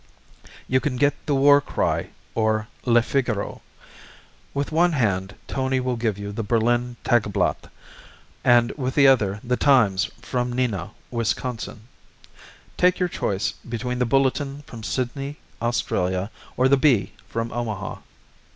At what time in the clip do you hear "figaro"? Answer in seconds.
3.03-3.61